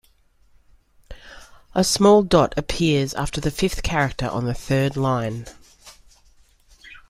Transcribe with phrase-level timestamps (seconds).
[1.75, 5.45] A small dot appears after the fifth character on the third line.